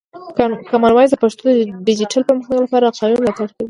[0.69, 1.57] کامن وایس د پښتو د
[1.87, 3.57] ډیجیټل پرمختګ لپاره قوي ملاتړ کوي.